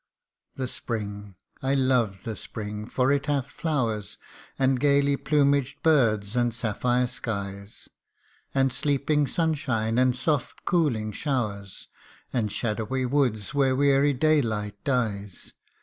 'The 0.55 0.67
spring! 0.67 1.35
I 1.61 1.75
love 1.75 2.23
the 2.23 2.35
spring! 2.35 2.87
for 2.87 3.11
it 3.11 3.27
hath 3.27 3.51
flowers, 3.51 4.17
And 4.57 4.79
gaily 4.79 5.15
plumaged 5.15 5.83
birds, 5.83 6.35
and 6.35 6.55
sapphire 6.55 7.05
skies, 7.05 7.87
And 8.55 8.73
sleeping 8.73 9.27
sunshine, 9.27 9.99
and 9.99 10.15
soft 10.15 10.65
cooling 10.65 11.11
showers, 11.11 11.87
And 12.33 12.51
shadowy 12.51 13.05
woods 13.05 13.53
where 13.53 13.75
weary 13.75 14.13
daylight 14.13 14.83
dies. 14.83 15.53